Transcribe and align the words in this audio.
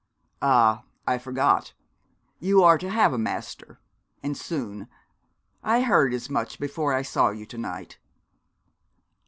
'Ah, 0.41 0.81
I 1.05 1.19
forgot. 1.19 1.73
You 2.39 2.63
are 2.63 2.79
to 2.79 2.89
have 2.89 3.13
a 3.13 3.19
master 3.19 3.79
and 4.23 4.35
soon. 4.35 4.87
I 5.61 5.81
heard 5.83 6.11
as 6.11 6.27
much 6.27 6.57
before 6.59 6.91
I 6.91 7.03
saw 7.03 7.29
you 7.29 7.45
to 7.45 7.57
night.' 7.59 7.99